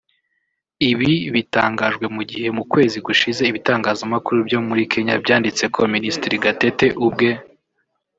[0.89, 6.87] Ibi bitangajwe mu gihe mu kwezi gushize ibitangazamakuru byo muri Kenya byanditse ko Minisitiri Gatete
[7.07, 7.29] ubwe